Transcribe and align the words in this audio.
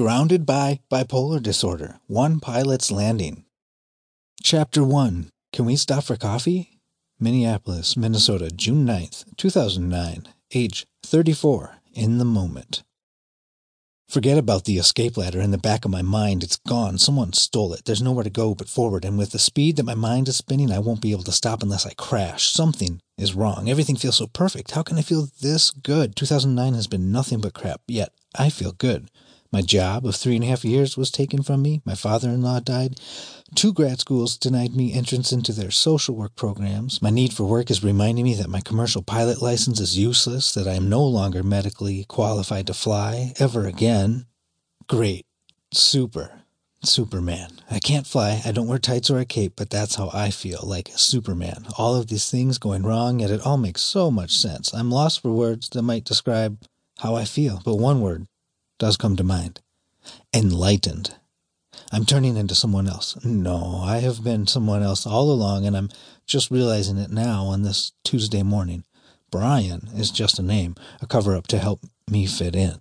Grounded 0.00 0.46
by 0.46 0.80
Bipolar 0.90 1.42
Disorder 1.42 2.00
One 2.06 2.40
Pilot's 2.40 2.90
Landing. 2.90 3.44
Chapter 4.42 4.82
1 4.82 5.28
Can 5.52 5.66
We 5.66 5.76
Stop 5.76 6.04
for 6.04 6.16
Coffee? 6.16 6.80
Minneapolis, 7.18 7.98
Minnesota, 7.98 8.50
June 8.50 8.86
9th, 8.86 9.26
2009. 9.36 10.26
Age 10.54 10.86
34. 11.02 11.76
In 11.92 12.16
the 12.16 12.24
moment. 12.24 12.82
Forget 14.08 14.38
about 14.38 14.64
the 14.64 14.78
escape 14.78 15.18
ladder 15.18 15.42
in 15.42 15.50
the 15.50 15.58
back 15.58 15.84
of 15.84 15.90
my 15.90 16.00
mind. 16.00 16.42
It's 16.42 16.56
gone. 16.66 16.96
Someone 16.96 17.34
stole 17.34 17.74
it. 17.74 17.84
There's 17.84 18.00
nowhere 18.00 18.24
to 18.24 18.30
go 18.30 18.54
but 18.54 18.70
forward, 18.70 19.04
and 19.04 19.18
with 19.18 19.32
the 19.32 19.38
speed 19.38 19.76
that 19.76 19.82
my 19.84 19.94
mind 19.94 20.28
is 20.28 20.36
spinning, 20.38 20.72
I 20.72 20.78
won't 20.78 21.02
be 21.02 21.12
able 21.12 21.24
to 21.24 21.30
stop 21.30 21.62
unless 21.62 21.84
I 21.84 21.92
crash. 21.92 22.50
Something 22.50 23.02
is 23.18 23.34
wrong. 23.34 23.68
Everything 23.68 23.96
feels 23.96 24.16
so 24.16 24.28
perfect. 24.28 24.70
How 24.70 24.82
can 24.82 24.96
I 24.96 25.02
feel 25.02 25.28
this 25.42 25.70
good? 25.70 26.16
2009 26.16 26.72
has 26.72 26.86
been 26.86 27.12
nothing 27.12 27.42
but 27.42 27.52
crap, 27.52 27.82
yet 27.86 28.14
I 28.34 28.48
feel 28.48 28.72
good. 28.72 29.10
My 29.52 29.62
job 29.62 30.06
of 30.06 30.14
three 30.14 30.36
and 30.36 30.44
a 30.44 30.46
half 30.46 30.64
years 30.64 30.96
was 30.96 31.10
taken 31.10 31.42
from 31.42 31.60
me. 31.60 31.82
My 31.84 31.96
father 31.96 32.28
in 32.28 32.40
law 32.40 32.60
died. 32.60 33.00
Two 33.56 33.72
grad 33.72 33.98
schools 33.98 34.36
denied 34.36 34.76
me 34.76 34.92
entrance 34.92 35.32
into 35.32 35.52
their 35.52 35.72
social 35.72 36.14
work 36.14 36.36
programs. 36.36 37.02
My 37.02 37.10
need 37.10 37.32
for 37.32 37.44
work 37.44 37.68
is 37.68 37.82
reminding 37.82 38.24
me 38.24 38.34
that 38.34 38.48
my 38.48 38.60
commercial 38.60 39.02
pilot 39.02 39.42
license 39.42 39.80
is 39.80 39.98
useless, 39.98 40.54
that 40.54 40.68
I 40.68 40.74
am 40.74 40.88
no 40.88 41.04
longer 41.04 41.42
medically 41.42 42.04
qualified 42.04 42.68
to 42.68 42.74
fly 42.74 43.32
ever 43.40 43.66
again. 43.66 44.26
Great. 44.86 45.24
Super. 45.72 46.42
Superman. 46.84 47.50
I 47.68 47.80
can't 47.80 48.06
fly. 48.06 48.40
I 48.44 48.52
don't 48.52 48.68
wear 48.68 48.78
tights 48.78 49.10
or 49.10 49.18
a 49.18 49.24
cape, 49.24 49.54
but 49.56 49.68
that's 49.68 49.96
how 49.96 50.10
I 50.14 50.30
feel, 50.30 50.60
like 50.62 50.92
Superman. 50.94 51.66
All 51.76 51.96
of 51.96 52.06
these 52.06 52.30
things 52.30 52.56
going 52.56 52.84
wrong, 52.84 53.18
yet 53.18 53.30
it 53.30 53.44
all 53.44 53.58
makes 53.58 53.82
so 53.82 54.12
much 54.12 54.30
sense. 54.30 54.72
I'm 54.72 54.92
lost 54.92 55.20
for 55.20 55.32
words 55.32 55.68
that 55.70 55.82
might 55.82 56.04
describe 56.04 56.62
how 57.00 57.16
I 57.16 57.24
feel, 57.24 57.60
but 57.64 57.76
one 57.76 58.00
word 58.00 58.26
does 58.80 58.96
come 58.96 59.14
to 59.14 59.22
mind 59.22 59.60
enlightened. 60.34 61.14
I'm 61.92 62.04
turning 62.04 62.36
into 62.36 62.54
someone 62.54 62.88
else. 62.88 63.22
No, 63.24 63.80
I 63.82 63.98
have 63.98 64.22
been 64.22 64.46
someone 64.46 64.82
else 64.82 65.06
all 65.06 65.30
along, 65.30 65.66
and 65.66 65.76
I'm 65.76 65.90
just 66.26 66.50
realizing 66.50 66.98
it 66.98 67.10
now 67.10 67.44
on 67.44 67.62
this 67.62 67.92
Tuesday 68.04 68.42
morning. 68.42 68.84
Brian 69.30 69.88
is 69.94 70.10
just 70.10 70.38
a 70.38 70.42
name, 70.42 70.74
a 71.00 71.06
cover 71.06 71.36
up 71.36 71.46
to 71.48 71.58
help 71.58 71.80
me 72.08 72.26
fit 72.26 72.56
in. 72.56 72.80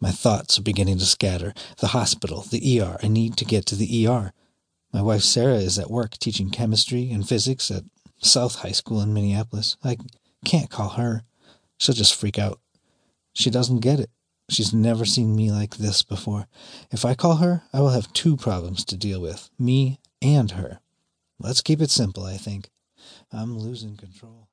My 0.00 0.10
thoughts 0.10 0.58
are 0.58 0.62
beginning 0.62 0.98
to 0.98 1.04
scatter. 1.04 1.54
The 1.78 1.88
hospital, 1.88 2.42
the 2.42 2.80
ER. 2.80 2.98
I 3.02 3.08
need 3.08 3.36
to 3.36 3.44
get 3.44 3.66
to 3.66 3.76
the 3.76 4.06
ER. 4.06 4.32
My 4.92 5.02
wife 5.02 5.22
Sarah 5.22 5.54
is 5.54 5.78
at 5.78 5.90
work 5.90 6.18
teaching 6.18 6.50
chemistry 6.50 7.10
and 7.10 7.28
physics 7.28 7.70
at 7.70 7.84
South 8.18 8.56
High 8.56 8.72
School 8.72 9.00
in 9.00 9.14
Minneapolis. 9.14 9.76
I 9.84 9.96
can't 10.44 10.70
call 10.70 10.90
her. 10.90 11.22
She'll 11.78 11.94
just 11.94 12.14
freak 12.14 12.38
out. 12.38 12.60
She 13.34 13.50
doesn't 13.50 13.80
get 13.80 14.00
it. 14.00 14.10
She's 14.52 14.74
never 14.74 15.06
seen 15.06 15.34
me 15.34 15.50
like 15.50 15.78
this 15.78 16.02
before. 16.02 16.46
If 16.90 17.06
I 17.06 17.14
call 17.14 17.36
her, 17.36 17.62
I 17.72 17.80
will 17.80 17.88
have 17.88 18.12
two 18.12 18.36
problems 18.36 18.84
to 18.84 18.98
deal 18.98 19.18
with 19.18 19.48
me 19.58 19.98
and 20.20 20.50
her. 20.50 20.80
Let's 21.38 21.62
keep 21.62 21.80
it 21.80 21.90
simple, 21.90 22.24
I 22.24 22.36
think. 22.36 22.68
I'm 23.32 23.58
losing 23.58 23.96
control. 23.96 24.48